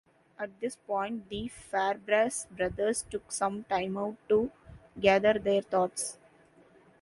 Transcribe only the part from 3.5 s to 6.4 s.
time out to gather their thoughts.